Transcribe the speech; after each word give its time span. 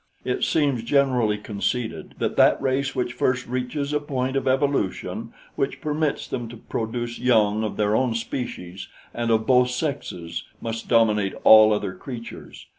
It 0.25 0.43
seems 0.43 0.81
generally 0.81 1.37
conceded 1.37 2.15
that 2.17 2.35
that 2.35 2.59
race 2.59 2.95
which 2.95 3.13
first 3.13 3.45
reaches 3.45 3.93
a 3.93 3.99
point 3.99 4.35
of 4.35 4.47
evolution 4.47 5.31
which 5.53 5.79
permits 5.79 6.27
them 6.27 6.47
to 6.47 6.57
produce 6.57 7.19
young 7.19 7.63
of 7.63 7.77
their 7.77 7.95
own 7.95 8.15
species 8.15 8.87
and 9.13 9.29
of 9.29 9.45
both 9.45 9.69
sexes 9.69 10.43
must 10.59 10.87
dominate 10.89 11.35
all 11.43 11.71
other 11.71 11.93
creatures. 11.93 12.65